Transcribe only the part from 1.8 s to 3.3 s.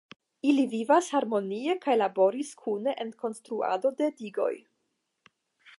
kaj laboras kune en